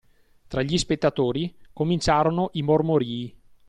Tra 0.47 0.63
gli 0.63 0.79
spettatori 0.79 1.55
cominciarono 1.71 2.49
i 2.53 2.63
mormorii. 2.63 3.35